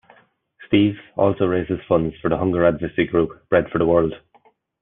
Steves 0.67 0.97
also 1.15 1.45
raises 1.45 1.79
funds 1.87 2.15
for 2.23 2.29
the 2.31 2.37
hunger 2.39 2.65
advocacy 2.65 3.05
group 3.05 3.47
Bread 3.49 3.69
for 3.69 3.77
the 3.77 3.85
World. 3.85 4.15